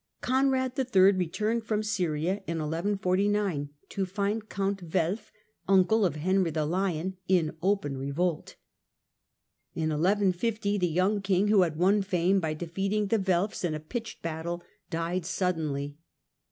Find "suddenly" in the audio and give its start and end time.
15.23-15.99